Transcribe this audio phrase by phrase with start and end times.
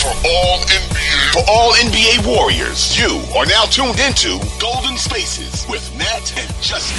[0.00, 5.94] For all NBA, for all NBA warriors, you are now tuned into Golden Spaces with
[5.94, 6.96] Nat and Justin.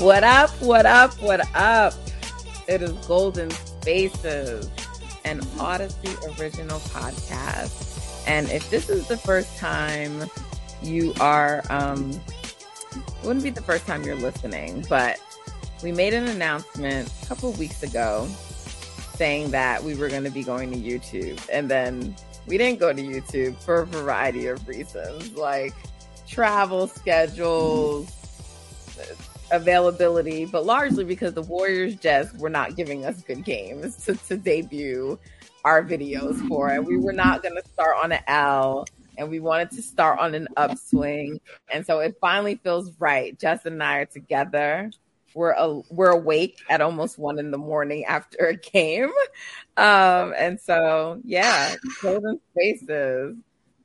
[0.00, 0.50] What up?
[0.62, 1.20] What up?
[1.20, 1.94] What up?
[2.68, 4.70] It is Golden Spaces,
[5.24, 8.24] an Audacy original podcast.
[8.28, 10.30] And if this is the first time
[10.80, 12.12] you are, um,
[12.92, 15.18] it wouldn't be the first time you're listening, but
[15.82, 18.28] we made an announcement a couple weeks ago
[19.16, 21.40] saying that we were going to be going to YouTube.
[21.52, 22.14] And then
[22.46, 25.74] we didn't go to YouTube for a variety of reasons, like
[26.28, 28.10] travel schedules,
[29.50, 34.36] availability, but largely because the Warriors just were not giving us good games to, to
[34.36, 35.18] debut
[35.64, 36.84] our videos for it.
[36.84, 38.86] We were not going to start on an L
[39.18, 41.40] and we wanted to start on an upswing.
[41.72, 43.38] And so it finally feels right.
[43.38, 44.90] Justin and I are together
[45.34, 49.10] we're uh, we're awake at almost one in the morning after a game,
[49.76, 53.36] um, and so yeah, Golden Spaces,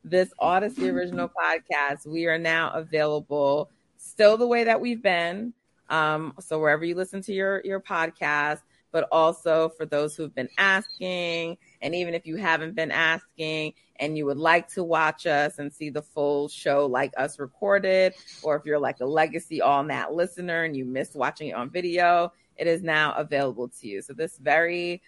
[0.03, 5.53] this Audacy original podcast, we are now available still the way that we've been.
[5.89, 8.61] Um, so wherever you listen to your your podcast,
[8.91, 14.17] but also for those who've been asking, and even if you haven't been asking, and
[14.17, 18.55] you would like to watch us and see the full show like us recorded, or
[18.55, 22.33] if you're like a legacy all that listener and you missed watching it on video,
[22.57, 24.01] it is now available to you.
[24.01, 25.01] So this very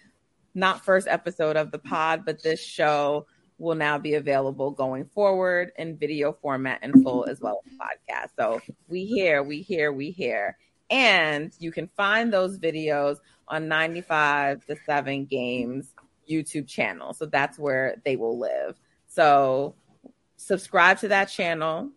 [0.54, 3.26] not first episode of the pod, but this show
[3.58, 8.30] will now be available going forward in video format and full as well as podcast.
[8.38, 10.56] So we hear, we hear, we hear.
[10.90, 15.93] And you can find those videos on 95 to 7 games
[16.30, 17.12] YouTube channel.
[17.12, 18.76] So that's where they will live.
[19.06, 19.74] So
[20.36, 21.90] subscribe to that channel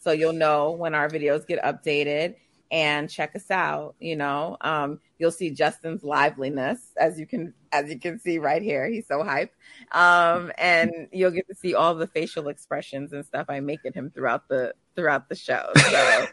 [0.00, 2.34] so you'll know when our videos get updated
[2.70, 3.94] and check us out.
[4.00, 8.60] You know, um, you'll see Justin's liveliness as you can as you can see right
[8.60, 8.86] here.
[8.88, 9.52] He's so hype.
[9.92, 13.94] Um, and you'll get to see all the facial expressions and stuff I make at
[13.94, 15.70] him throughout the throughout the show.
[15.76, 16.26] So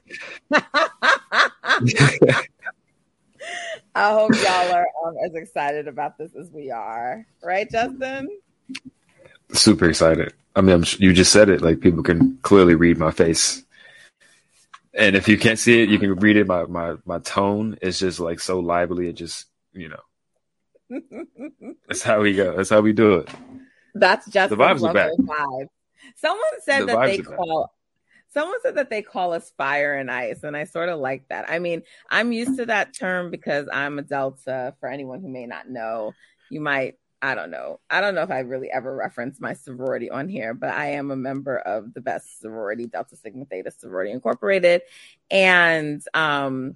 [3.94, 7.26] I hope y'all are um, as excited about this as we are.
[7.44, 8.30] Right, Justin?
[9.54, 10.34] super excited.
[10.56, 11.62] I mean, I'm, you just said it.
[11.62, 13.64] Like people can clearly read my face,
[14.94, 16.48] and if you can't see it, you can read it.
[16.48, 19.08] My my my tone is just like so lively.
[19.08, 21.00] It just you know,
[21.88, 22.56] that's how we go.
[22.56, 23.30] That's how we do it.
[23.96, 25.12] That's just the vibes are back.
[25.18, 25.68] Vibe.
[26.18, 27.74] Someone said The that they vibes call.
[28.34, 31.50] Someone said that they call us fire and ice, and I sort of like that.
[31.50, 34.74] I mean, I'm used to that term because I'm a Delta.
[34.80, 36.14] For anyone who may not know,
[36.50, 37.80] you might I don't know.
[37.90, 41.12] I don't know if I really ever referenced my sorority on here, but I am
[41.12, 44.82] a member of the best sorority, Delta Sigma Theta Sorority Incorporated.
[45.30, 46.76] And, um,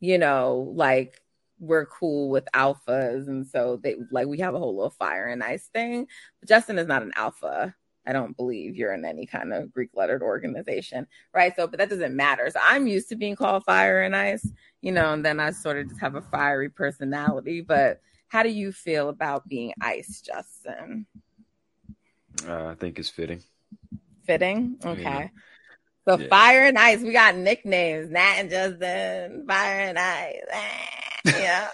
[0.00, 1.22] you know, like
[1.58, 3.26] we're cool with alphas.
[3.26, 6.08] And so they like, we have a whole little fire and ice thing.
[6.40, 7.74] But Justin is not an alpha.
[8.06, 11.06] I don't believe you're in any kind of Greek lettered organization.
[11.34, 11.54] Right.
[11.56, 12.48] So, but that doesn't matter.
[12.50, 15.78] So I'm used to being called fire and ice, you know, and then I sort
[15.78, 17.60] of just have a fiery personality.
[17.60, 21.06] But how do you feel about being ice, Justin?
[22.46, 23.42] Uh, I think it's fitting.
[24.24, 24.76] Fitting?
[24.84, 25.02] Okay.
[25.02, 25.28] Yeah.
[26.08, 26.28] So Yeah.
[26.28, 30.42] fire and ice, we got nicknames, Nat and Justin, fire and ice.
[30.52, 31.68] Ah, Yeah.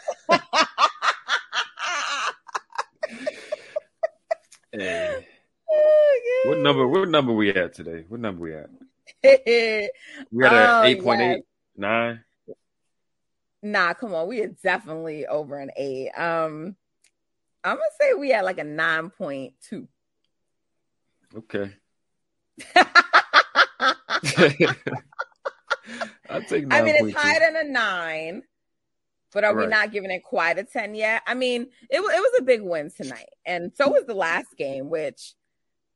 [4.73, 5.27] Hey,
[6.45, 6.87] what number?
[6.89, 8.05] What number we at today?
[8.09, 8.71] What number we at?
[10.31, 11.37] We at a eight point yes.
[11.37, 11.45] eight
[11.77, 12.25] nine.
[13.63, 14.29] Nah, come on.
[14.29, 16.11] We are definitely over an eight.
[16.11, 16.77] Um,
[17.65, 19.89] I'm gonna say we had like a nine point two.
[21.37, 21.73] Okay.
[26.29, 28.43] I'll take I mean, it's higher than a nine,
[29.33, 31.23] but are we not giving it quite a ten yet?
[31.27, 34.91] I mean, it it was a big win tonight, and so was the last game,
[34.91, 35.35] which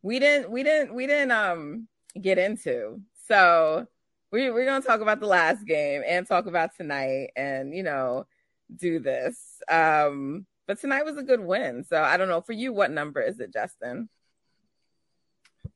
[0.02, 1.88] we didn't we didn't we didn't um
[2.20, 3.00] get into.
[3.28, 3.86] So
[4.32, 8.26] we we're gonna talk about the last game and talk about tonight, and you know,
[8.74, 9.60] do this.
[9.68, 11.84] Um, but tonight was a good win.
[11.84, 14.08] So I don't know for you, what number is it, Justin?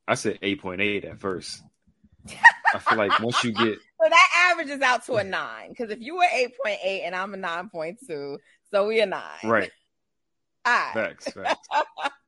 [0.07, 1.61] I said eight point eight at first.
[2.73, 5.69] I feel like once you get So that averages out to a nine.
[5.69, 8.39] Because if you were eight point eight and I'm a nine point two,
[8.71, 9.21] so we are nine.
[9.43, 9.71] right,
[10.65, 10.93] All right.
[10.93, 11.67] facts, facts.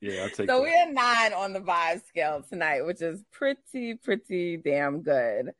[0.00, 0.62] Yeah, I'll take So that.
[0.62, 5.52] we're nine on the vibe scale tonight, which is pretty, pretty damn good.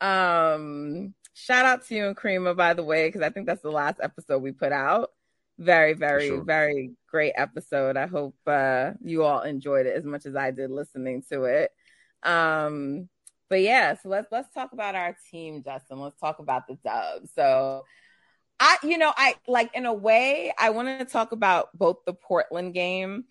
[0.00, 3.70] Um, shout out to you and Krima, by the way, because I think that's the
[3.70, 5.10] last episode we put out.
[5.58, 6.42] Very, very, sure.
[6.42, 7.96] very great episode.
[7.96, 11.70] I hope uh, you all enjoyed it as much as I did listening to it.
[12.22, 13.08] Um,
[13.50, 16.00] but yeah, so let's let's talk about our team, Justin.
[16.00, 17.26] Let's talk about the dub.
[17.34, 17.84] So
[18.58, 22.14] I, you know, I like in a way, I want to talk about both the
[22.14, 23.24] Portland game.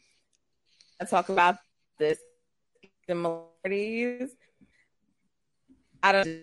[1.10, 1.58] Talk about
[1.98, 2.18] the
[3.08, 4.36] similarities.
[6.04, 6.42] I don't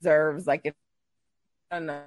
[0.00, 0.76] deserves like it.
[1.70, 2.02] I don't know.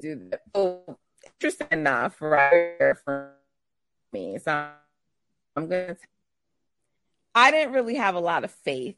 [0.00, 0.96] Do that.
[1.24, 2.94] Interesting enough, right?
[3.04, 3.32] For
[4.12, 4.70] me, so
[5.56, 5.96] I'm gonna.
[7.34, 8.96] I didn't really have a lot of faith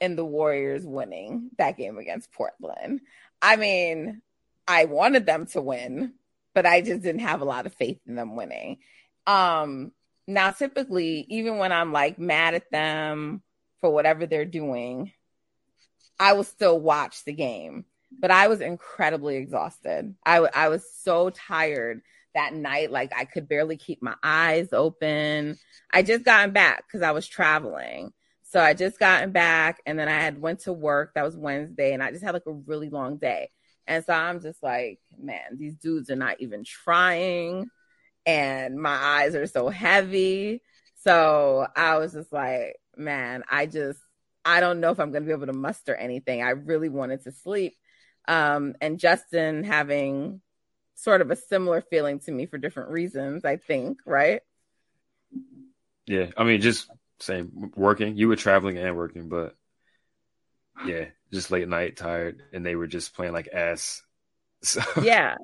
[0.00, 3.00] in the Warriors winning that game against Portland.
[3.40, 4.22] I mean,
[4.66, 6.14] I wanted them to win,
[6.56, 8.78] but I just didn't have a lot of faith in them winning.
[9.26, 9.92] Um,
[10.26, 13.42] now, typically, even when I'm like mad at them
[13.82, 15.12] for whatever they're doing,
[16.18, 17.84] I will still watch the game.
[18.18, 20.14] But I was incredibly exhausted.
[20.24, 22.00] I, w- I was so tired
[22.34, 22.90] that night.
[22.90, 25.58] Like I could barely keep my eyes open.
[25.92, 28.14] I just gotten back because I was traveling.
[28.44, 31.12] So I just gotten back and then I had went to work.
[31.16, 33.50] That was Wednesday and I just had like a really long day.
[33.86, 37.70] And so I'm just like, man, these dudes are not even trying
[38.26, 40.62] and my eyes are so heavy.
[41.04, 44.00] So I was just like, man, I just
[44.44, 46.42] I don't know if I'm going to be able to muster anything.
[46.42, 47.76] I really wanted to sleep.
[48.28, 50.40] Um, and Justin having
[50.94, 54.40] sort of a similar feeling to me for different reasons, I think, right?
[56.06, 56.88] Yeah, I mean, just
[57.20, 58.16] same working.
[58.16, 59.56] You were traveling and working, but
[60.84, 64.02] yeah, just late night, tired, and they were just playing like ass.
[64.62, 65.36] So, yeah,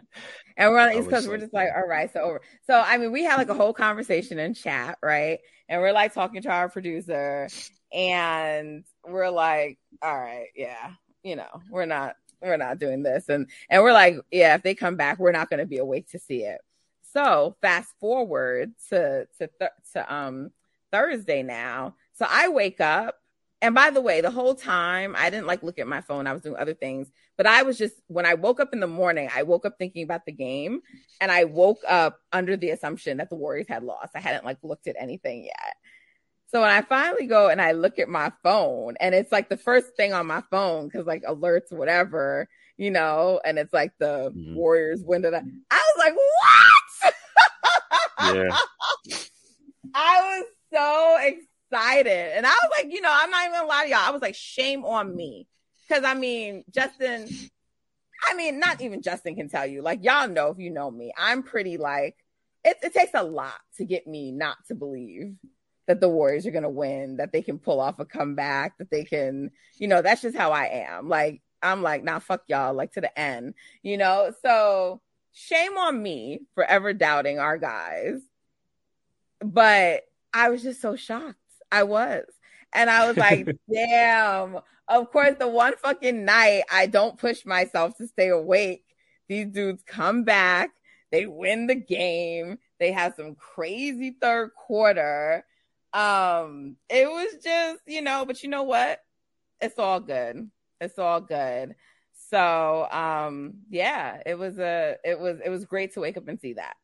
[0.56, 1.28] and we're on the East Coast.
[1.28, 2.40] We're just like, all right, so over.
[2.66, 5.38] So I mean, we had like a whole conversation in chat, right?
[5.68, 7.46] And we're like talking to our producer,
[7.92, 10.92] and we're like, all right, yeah,
[11.22, 14.74] you know, we're not we're not doing this, and and we're like, yeah, if they
[14.74, 16.60] come back, we're not going to be awake to see it.
[17.12, 20.50] So fast forward to to th- to um
[20.90, 21.94] Thursday now.
[22.14, 23.16] So I wake up
[23.62, 26.26] and by the way, the whole time I didn't like look at my phone.
[26.26, 28.88] I was doing other things, but I was just when I woke up in the
[28.88, 30.80] morning, I woke up thinking about the game
[31.20, 34.16] and I woke up under the assumption that the Warriors had lost.
[34.16, 35.76] I hadn't like looked at anything yet.
[36.48, 39.56] So when I finally go and I look at my phone and it's like the
[39.56, 44.32] first thing on my phone cuz like alerts whatever, you know, and it's like the
[44.36, 44.56] mm-hmm.
[44.56, 47.14] Warriors win I was like, "What?"
[48.34, 48.56] Yeah.
[49.94, 51.51] I was so excited.
[51.74, 54.00] And I was like, you know, I'm not even gonna lie to y'all.
[54.00, 55.46] I was like, shame on me.
[55.88, 57.28] Cause I mean, Justin,
[58.28, 59.82] I mean, not even Justin can tell you.
[59.82, 62.16] Like, y'all know if you know me, I'm pretty like,
[62.64, 65.34] it, it takes a lot to get me not to believe
[65.86, 69.04] that the Warriors are to win, that they can pull off a comeback, that they
[69.04, 71.08] can, you know, that's just how I am.
[71.08, 74.32] Like, I'm like, nah, fuck y'all, like to the end, you know?
[74.42, 75.00] So
[75.32, 78.20] shame on me for ever doubting our guys.
[79.40, 80.02] But
[80.32, 81.36] I was just so shocked.
[81.72, 82.24] I was.
[82.72, 84.58] And I was like, damn.
[84.88, 88.84] Of course, the one fucking night I don't push myself to stay awake.
[89.28, 90.70] These dudes come back.
[91.10, 92.58] They win the game.
[92.78, 95.44] They have some crazy third quarter.
[95.92, 99.00] Um, it was just, you know, but you know what?
[99.60, 100.50] It's all good.
[100.80, 101.74] It's all good.
[102.30, 106.40] So, um, yeah, it was a, it was, it was great to wake up and
[106.40, 106.74] see that.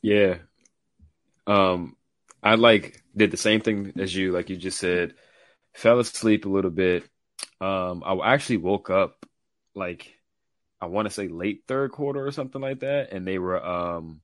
[0.00, 0.38] Yeah,
[1.46, 1.96] um,
[2.42, 5.14] I like did the same thing as you, like you just said,
[5.74, 7.04] fell asleep a little bit.
[7.60, 9.26] Um, I actually woke up
[9.74, 10.14] like
[10.80, 14.22] I want to say late third quarter or something like that, and they were um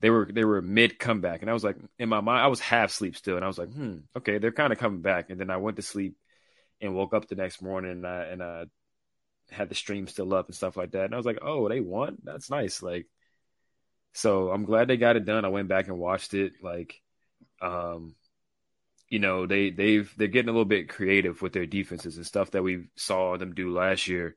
[0.00, 2.60] they were they were mid comeback, and I was like in my mind I was
[2.60, 5.38] half sleep still, and I was like, hmm, okay, they're kind of coming back, and
[5.40, 6.16] then I went to sleep
[6.80, 8.64] and woke up the next morning, and I and I
[9.50, 11.80] had the stream still up and stuff like that, and I was like, oh, they
[11.80, 13.06] won, that's nice, like
[14.12, 15.44] so I'm glad they got it done.
[15.44, 16.54] I went back and watched it.
[16.62, 17.00] Like,
[17.60, 18.14] um,
[19.08, 22.52] you know, they they've they're getting a little bit creative with their defenses and stuff
[22.52, 24.36] that we saw them do last year,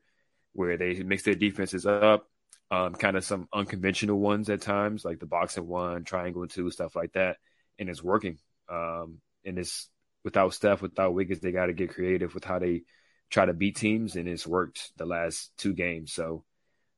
[0.52, 2.28] where they mix their defenses up,
[2.70, 6.70] um, kind of some unconventional ones at times, like the box and one, triangle two,
[6.70, 7.36] stuff like that,
[7.78, 8.38] and it's working.
[8.68, 9.88] Um, and it's
[10.24, 12.82] without Steph, without Wiggins, they got to get creative with how they
[13.30, 16.12] try to beat teams, and it's worked the last two games.
[16.12, 16.44] So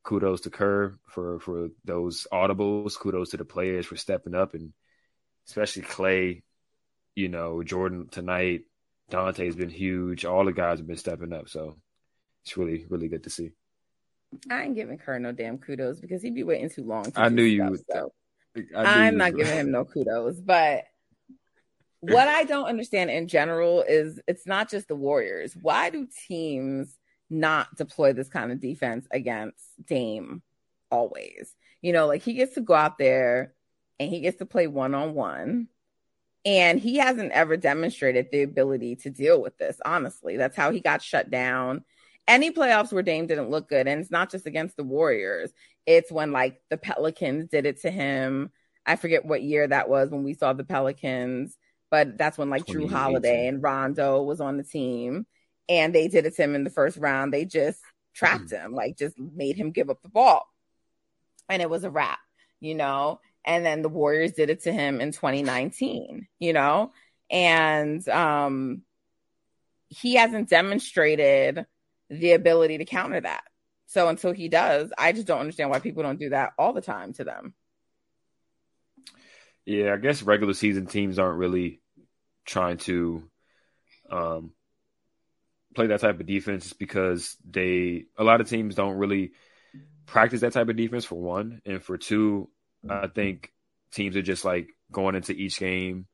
[0.07, 2.97] kudos to Kerr for for those audibles.
[2.97, 4.73] Kudos to the players for stepping up, and
[5.47, 6.43] especially Klay.
[7.15, 8.63] You know, Jordan tonight.
[9.09, 10.25] Donte's been huge.
[10.25, 11.77] All the guys have been stepping up, so
[12.45, 13.51] it's really really good to see.
[14.51, 17.05] I ain't giving Kerr no damn kudos because he'd be waiting too long.
[17.05, 17.81] To I knew you would.
[17.91, 18.13] So.
[18.75, 20.85] I'm not giving him no kudos, but
[22.01, 25.55] what I don't understand in general is it's not just the Warriors.
[25.61, 26.97] Why do teams
[27.31, 30.43] not deploy this kind of defense against Dame
[30.91, 31.55] always.
[31.83, 33.55] You know, like he gets to go out there
[33.99, 35.69] and he gets to play one on one.
[36.45, 40.37] And he hasn't ever demonstrated the ability to deal with this, honestly.
[40.37, 41.85] That's how he got shut down.
[42.29, 45.53] any playoffs where Dame didn't look good, and it's not just against the Warriors.
[45.87, 48.51] It's when like the Pelicans did it to him.
[48.85, 51.57] I forget what year that was when we saw the Pelicans,
[51.91, 55.27] but that's when like Jrue Holiday and Rondo was on the team,
[55.69, 57.33] and they did it to him in the first round.
[57.33, 57.81] They just
[58.15, 60.47] trapped him, like just made him give up the ball,
[61.49, 62.19] and it was a wrap,
[62.61, 63.21] you know.
[63.45, 66.93] And then the Warriors did it to him in 2019, you know,
[67.31, 68.83] and um,
[69.89, 71.67] he hasn't demonstrated
[72.11, 73.45] the ability to counter that.
[73.87, 76.81] So until he does, I just don't understand why people don't do that all the
[76.81, 77.55] time to them.
[79.65, 81.81] Yeah, I guess regular season teams aren't really
[82.45, 83.29] trying to
[84.11, 84.53] um,
[85.77, 89.33] play that type of defense is because they a lot of teams don't really
[90.07, 92.49] practice that type of defense for one, and for two,
[92.89, 93.53] I think
[93.93, 96.07] teams are just like going into each game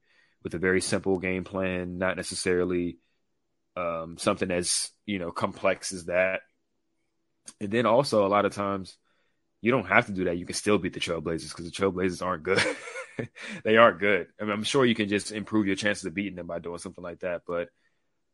[0.42, 2.98] with a very simple game plan, not necessarily
[3.76, 6.40] um, something as you know complex as that.
[7.60, 8.96] And then also a lot of times
[9.60, 10.38] you don't have to do that.
[10.38, 12.62] You can still beat the Trailblazers because the Trailblazers aren't good.
[13.64, 14.28] they aren't good.
[14.40, 16.78] I mean, I'm sure you can just improve your chances of beating them by doing
[16.78, 17.42] something like that.
[17.46, 17.68] But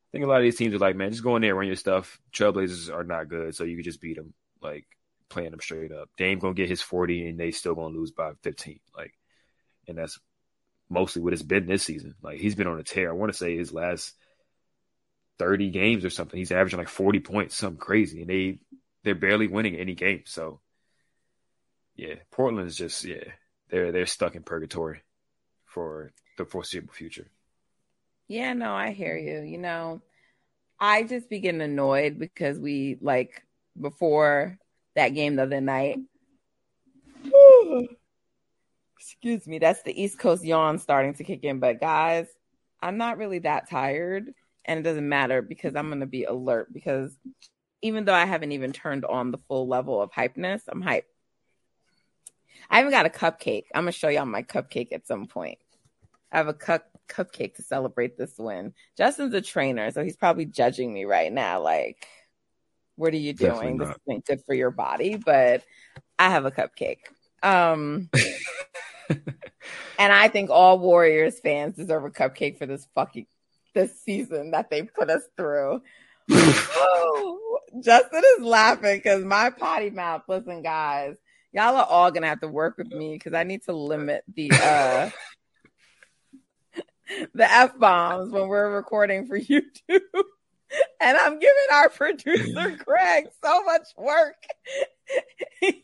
[0.08, 1.66] I think a lot of these teams are like, man, just go in there, run
[1.66, 2.18] your stuff.
[2.32, 4.86] Trailblazers are not good, so you can just beat them, like
[5.28, 6.08] playing them straight up.
[6.16, 8.80] Dame gonna get his 40, and they still gonna lose by 15.
[8.96, 9.12] Like,
[9.86, 10.18] and that's
[10.88, 12.14] mostly what it's been this season.
[12.22, 13.10] Like he's been on a tear.
[13.10, 14.14] I want to say his last
[15.38, 16.38] 30 games or something.
[16.38, 18.22] He's averaging like 40 points, something crazy.
[18.22, 18.58] And they
[19.04, 20.22] they're barely winning any game.
[20.26, 20.60] So
[21.96, 23.24] yeah, Portland's just yeah,
[23.68, 25.02] they're they're stuck in purgatory
[25.66, 27.30] for the foreseeable future.
[28.28, 29.40] Yeah, no, I hear you.
[29.40, 30.02] You know,
[30.78, 33.42] I just be getting annoyed because we like
[33.80, 34.58] before
[34.94, 35.98] that game the other night.
[38.98, 41.58] Excuse me, that's the East Coast yawn starting to kick in.
[41.58, 42.26] But guys,
[42.82, 44.32] I'm not really that tired
[44.64, 47.16] and it doesn't matter because I'm going to be alert because
[47.80, 51.06] even though I haven't even turned on the full level of hypeness, I'm hype.
[52.68, 53.64] I even got a cupcake.
[53.74, 55.58] I'm going to show y'all my cupcake at some point.
[56.30, 58.74] I have a cup cupcake to celebrate this win.
[58.96, 62.06] Justin's a trainer, so he's probably judging me right now like
[62.96, 63.78] what are you doing?
[63.78, 65.62] This isn't good for your body, but
[66.18, 66.98] I have a cupcake.
[67.42, 68.10] Um
[69.08, 73.26] and I think all Warriors fans deserve a cupcake for this fucking
[73.74, 75.82] this season that they put us through.
[76.30, 80.22] oh, Justin is laughing because my potty mouth.
[80.28, 81.14] Listen, guys,
[81.52, 84.50] y'all are all gonna have to work with me because I need to limit the
[84.52, 85.10] uh
[87.34, 90.00] the f bombs when we're recording for YouTube.
[91.00, 94.36] And I'm giving our producer Craig so much work.
[95.60, 95.82] he,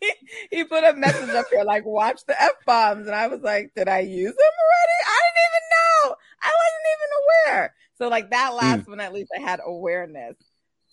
[0.51, 3.07] he put a message up here like, watch the F bombs.
[3.07, 4.99] And I was like, did I use them already?
[5.07, 6.17] I didn't even know.
[6.43, 7.75] I wasn't even aware.
[7.97, 8.57] So like that hmm.
[8.57, 8.89] last mm.
[8.89, 10.37] one, at least I had awareness.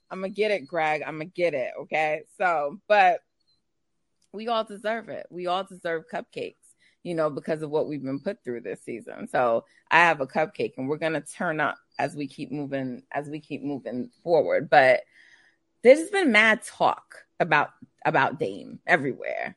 [0.09, 1.03] I'm gonna get it, Greg.
[1.05, 1.71] I'm gonna get it.
[1.81, 2.23] Okay.
[2.37, 3.21] So, but
[4.33, 5.25] we all deserve it.
[5.29, 6.55] We all deserve cupcakes,
[7.03, 9.27] you know, because of what we've been put through this season.
[9.27, 13.29] So I have a cupcake and we're gonna turn up as we keep moving, as
[13.29, 14.69] we keep moving forward.
[14.69, 15.01] But
[15.83, 17.71] there's been mad talk about
[18.05, 19.55] about Dame everywhere,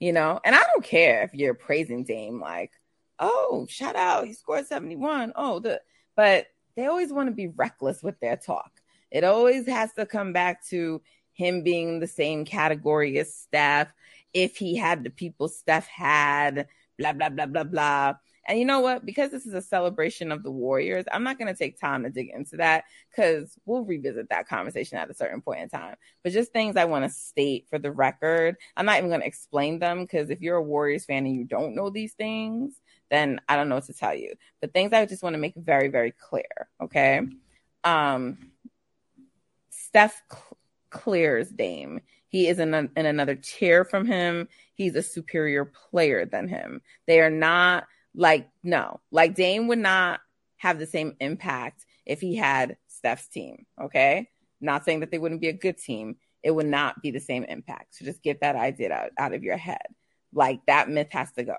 [0.00, 2.72] you know, and I don't care if you're praising Dame like,
[3.18, 5.32] oh, shout out, he scored 71.
[5.36, 5.80] Oh, the
[6.14, 8.70] but they always want to be reckless with their talk.
[9.10, 11.00] It always has to come back to
[11.32, 13.88] him being the same category as Steph.
[14.32, 16.66] If he had the people Steph had,
[16.98, 18.14] blah, blah, blah, blah, blah.
[18.48, 19.04] And you know what?
[19.04, 22.10] Because this is a celebration of the Warriors, I'm not going to take time to
[22.10, 25.96] dig into that because we'll revisit that conversation at a certain point in time.
[26.22, 28.56] But just things I want to state for the record.
[28.76, 31.44] I'm not even going to explain them because if you're a Warriors fan and you
[31.44, 34.34] don't know these things, then I don't know what to tell you.
[34.60, 36.68] But things I just want to make very, very clear.
[36.80, 37.22] Okay.
[37.82, 38.52] Um,
[39.70, 40.58] Steph cl-
[40.90, 42.00] clears Dame.
[42.36, 44.48] He is in, a, in another tier from him.
[44.74, 46.82] He's a superior player than him.
[47.06, 50.20] They are not like, no, like Dame would not
[50.58, 53.64] have the same impact if he had Steph's team.
[53.80, 54.28] Okay.
[54.60, 56.16] Not saying that they wouldn't be a good team.
[56.42, 57.94] It would not be the same impact.
[57.94, 59.86] So just get that idea out, out of your head.
[60.34, 61.56] Like that myth has to go.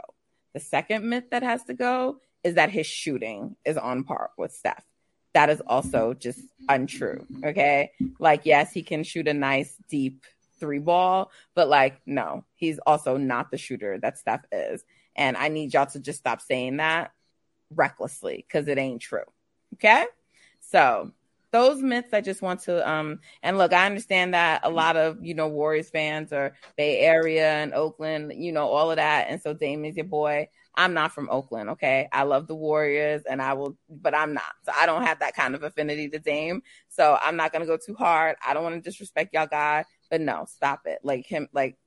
[0.53, 4.51] The second myth that has to go is that his shooting is on par with
[4.51, 4.85] Steph.
[5.33, 7.25] That is also just untrue.
[7.43, 7.93] Okay.
[8.19, 10.23] Like, yes, he can shoot a nice, deep
[10.59, 14.83] three ball, but like, no, he's also not the shooter that Steph is.
[15.15, 17.11] And I need y'all to just stop saying that
[17.73, 19.25] recklessly because it ain't true.
[19.73, 20.05] Okay.
[20.59, 21.11] So
[21.51, 25.23] those myths I just want to um and look, I understand that a lot of
[25.23, 29.27] you know Warriors fans are Bay Area and Oakland, you know, all of that.
[29.29, 30.49] And so Dame is your boy.
[30.75, 32.07] I'm not from Oakland, okay?
[32.11, 34.53] I love the Warriors and I will, but I'm not.
[34.63, 36.61] So I don't have that kind of affinity to Dame.
[36.87, 38.35] So I'm not to go too hard.
[38.45, 40.99] I don't want to disrespect y'all guy, but no, stop it.
[41.03, 41.77] Like him, like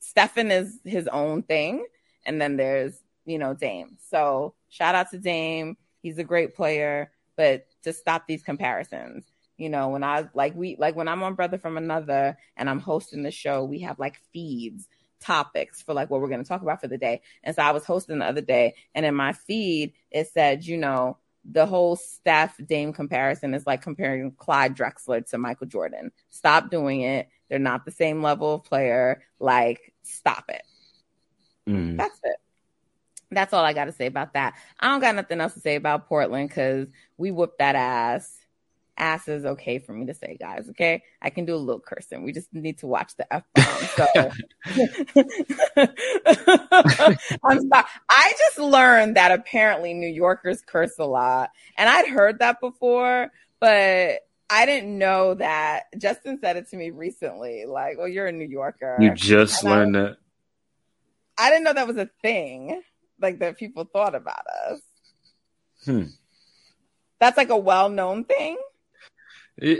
[0.00, 1.86] Stephen is his own thing.
[2.24, 3.96] And then there's, you know, Dame.
[4.10, 5.76] So shout out to Dame.
[6.02, 9.26] He's a great player, but just stop these comparisons.
[9.56, 12.80] You know, when I like we like when I'm on Brother from Another and I'm
[12.80, 14.86] hosting the show, we have like feeds
[15.18, 17.22] topics for like what we're going to talk about for the day.
[17.42, 20.76] And so I was hosting the other day, and in my feed it said, you
[20.76, 21.16] know,
[21.50, 26.10] the whole Steph Dame comparison is like comparing Clyde Drexler to Michael Jordan.
[26.30, 27.28] Stop doing it.
[27.48, 29.22] They're not the same level of player.
[29.38, 30.62] Like, stop it.
[31.68, 31.96] Mm.
[31.96, 32.36] That's it.
[33.30, 34.54] That's all I got to say about that.
[34.78, 38.46] I don't got nothing else to say about Portland because we whooped that ass
[38.98, 40.68] ass is okay for me to say, guys.
[40.70, 42.24] Okay, I can do a little cursing.
[42.24, 43.64] We just need to watch the f bomb.
[43.96, 44.06] So
[47.44, 47.84] I'm sorry.
[48.08, 53.30] I just learned that apparently New Yorkers curse a lot, and I'd heard that before,
[53.60, 55.84] but I didn't know that.
[55.98, 57.64] Justin said it to me recently.
[57.66, 58.96] Like, well, you're a New Yorker.
[59.00, 60.16] You just and learned I, that.
[61.38, 62.82] I didn't know that was a thing.
[63.20, 64.80] Like that people thought about us.
[65.84, 66.04] Hmm.
[67.18, 68.58] That's like a well-known thing.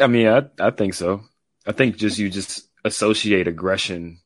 [0.01, 1.23] I mean, I I think so.
[1.67, 4.21] I think just you just associate aggression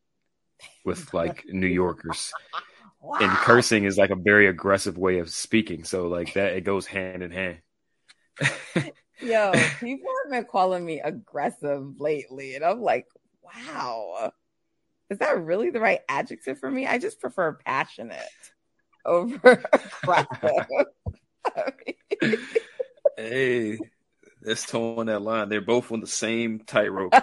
[0.84, 2.32] with like New Yorkers.
[3.02, 3.16] Wow.
[3.18, 5.84] And cursing is like a very aggressive way of speaking.
[5.84, 7.58] So like that it goes hand in hand.
[9.22, 12.54] Yo, people have been calling me aggressive lately.
[12.54, 13.06] And I'm like,
[13.42, 14.32] wow.
[15.10, 16.86] Is that really the right adjective for me?
[16.86, 18.22] I just prefer passionate
[19.04, 20.66] over aggressive.
[23.16, 23.78] hey,
[24.40, 25.48] that's towing that line.
[25.48, 27.14] They're both on the same tightrope.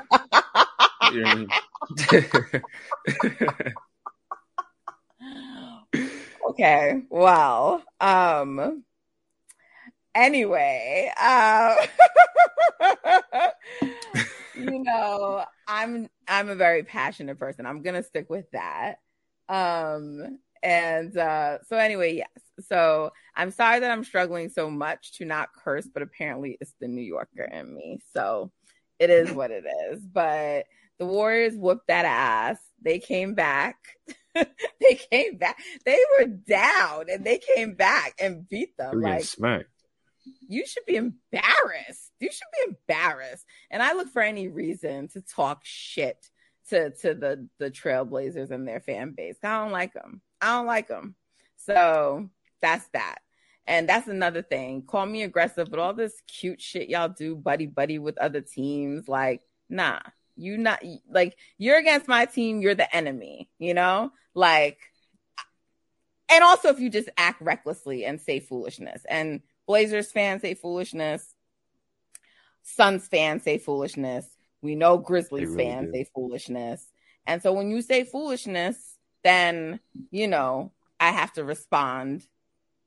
[6.50, 7.04] okay.
[7.10, 8.84] Well, um
[10.18, 11.76] anyway, uh,
[14.56, 17.66] you know, I'm I'm a very passionate person.
[17.66, 18.96] I'm going to stick with that.
[19.50, 22.68] Um and uh so anyway, yes.
[22.68, 26.88] So I'm sorry that I'm struggling so much to not curse, but apparently it's the
[26.88, 28.00] New Yorker in me.
[28.14, 28.52] So
[29.00, 30.02] it is what it is.
[30.06, 30.66] But
[31.00, 32.58] the Warriors whooped that ass.
[32.82, 33.78] They came back.
[34.36, 35.58] they came back.
[35.86, 39.02] They were down and they came back and beat them.
[39.02, 39.70] like smacked.
[40.48, 42.12] You should be embarrassed.
[42.20, 43.46] You should be embarrassed.
[43.70, 46.30] And I look for any reason to talk shit
[46.70, 49.38] to to the the Trailblazers and their fan base.
[49.44, 50.22] I don't like them.
[50.42, 51.16] I don't like them.
[51.58, 52.30] So
[52.62, 53.18] that's that.
[53.66, 54.84] And that's another thing.
[54.84, 59.10] Call me aggressive, but all this cute shit y'all do, buddy buddy with other teams,
[59.10, 60.00] like, nah,
[60.36, 64.12] you not like you're against my team, you're the enemy, you know?
[64.34, 64.80] Like
[66.30, 69.04] and also if you just act recklessly and say foolishness.
[69.10, 71.36] And Blazers fans say foolishness,
[72.64, 74.28] Suns fans say foolishness.
[74.62, 75.92] We know Grizzlies really fans do.
[75.94, 76.86] say foolishness.
[77.26, 79.80] And so when you say foolishness, then,
[80.12, 82.28] you know, I have to respond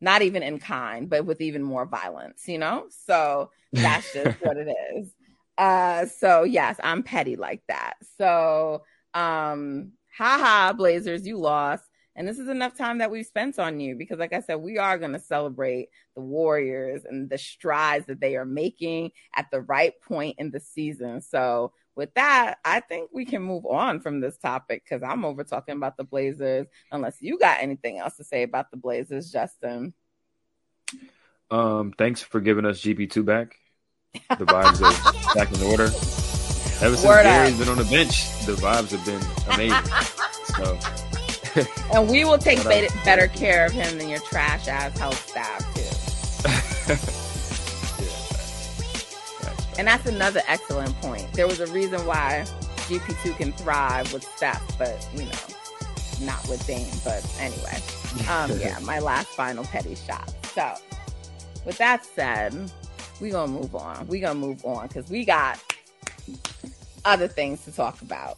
[0.01, 2.87] not even in kind, but with even more violence, you know?
[3.07, 5.11] So that's just what it is.
[5.57, 7.95] Uh, so yes, I'm petty like that.
[8.19, 8.83] So,
[9.15, 11.85] um, haha, Blazers, you lost.
[12.17, 14.79] And this is enough time that we've spent on you because, like I said, we
[14.79, 19.61] are going to celebrate the Warriors and the strides that they are making at the
[19.61, 21.21] right point in the season.
[21.23, 25.45] So, with that, I think we can move on from this topic because I'm over
[25.45, 26.67] talking about the Blazers.
[26.91, 29.95] Unless you got anything else to say about the Blazers, Justin.
[31.51, 33.57] Um, thanks for giving us GP2 back.
[34.13, 35.85] The vibes are back in order.
[35.85, 39.21] Ever since Word Gary's been on the bench, the vibes have been
[39.53, 39.85] amazing.
[40.57, 41.10] so,
[41.95, 45.65] and we will take better, better care of him than your trash ass health staff
[45.75, 47.17] too.
[49.81, 51.33] And that's another excellent point.
[51.33, 52.45] There was a reason why
[52.89, 56.93] GP2 can thrive with Steph, but you know, not with Dame.
[57.03, 57.79] But anyway,
[58.29, 60.35] um, yeah, my last final petty shot.
[60.53, 60.75] So,
[61.65, 62.71] with that said,
[63.23, 64.07] we gonna move on.
[64.07, 65.59] We gonna move on because we got
[67.07, 68.37] other things to talk about.